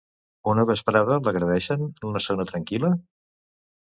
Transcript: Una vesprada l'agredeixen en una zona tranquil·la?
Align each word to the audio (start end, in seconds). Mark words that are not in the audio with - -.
Una 0.51 0.63
vesprada 0.69 1.17
l'agredeixen 1.27 1.83
en 1.89 2.07
una 2.13 2.21
zona 2.29 2.47
tranquil·la? 2.53 2.91